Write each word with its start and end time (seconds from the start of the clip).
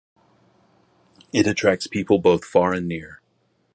It 1.31 1.45
attracts 1.45 1.85
people 1.85 2.17
both 2.17 2.43
far 2.43 2.73
and 2.73 2.87
near. 2.87 3.21